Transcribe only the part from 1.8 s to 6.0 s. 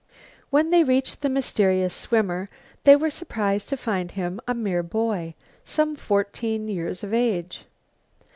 swimmer they were surprised to find him a mere boy, some